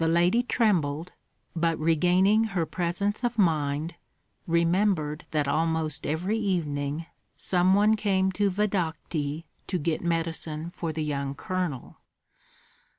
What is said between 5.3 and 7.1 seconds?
almost every evening